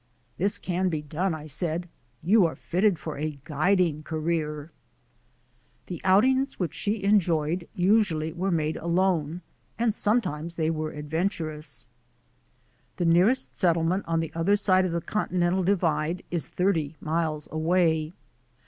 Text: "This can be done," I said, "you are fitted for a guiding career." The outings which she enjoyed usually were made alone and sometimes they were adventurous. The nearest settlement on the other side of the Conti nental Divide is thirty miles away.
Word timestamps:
"This 0.39 0.57
can 0.57 0.89
be 0.89 1.03
done," 1.03 1.35
I 1.35 1.45
said, 1.45 1.87
"you 2.23 2.43
are 2.47 2.55
fitted 2.55 2.97
for 2.97 3.19
a 3.19 3.37
guiding 3.43 4.01
career." 4.01 4.71
The 5.85 6.01
outings 6.03 6.59
which 6.59 6.73
she 6.73 7.03
enjoyed 7.03 7.67
usually 7.75 8.33
were 8.33 8.49
made 8.49 8.77
alone 8.77 9.41
and 9.77 9.93
sometimes 9.93 10.55
they 10.55 10.71
were 10.71 10.89
adventurous. 10.91 11.87
The 12.97 13.05
nearest 13.05 13.55
settlement 13.55 14.03
on 14.07 14.21
the 14.21 14.31
other 14.33 14.55
side 14.55 14.85
of 14.85 14.91
the 14.91 15.01
Conti 15.01 15.35
nental 15.37 15.63
Divide 15.63 16.23
is 16.31 16.47
thirty 16.47 16.95
miles 16.99 17.47
away. 17.51 18.13